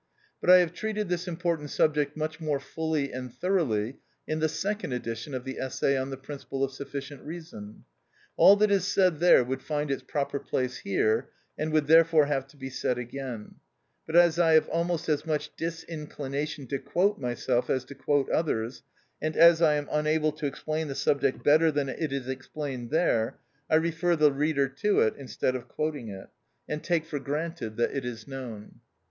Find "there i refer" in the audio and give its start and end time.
22.89-24.15